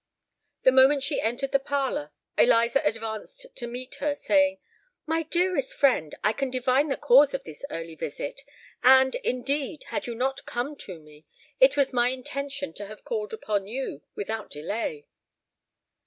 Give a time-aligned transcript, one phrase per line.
[0.63, 4.57] The moment she entered the parlour, Eliza advanced to meet her, saying,
[5.05, 10.15] "My dearest friend, I can divine the cause of this early visit;—and, indeed, had you
[10.15, 11.27] not come to me,
[11.59, 15.05] it was my intention to have called upon you without delay."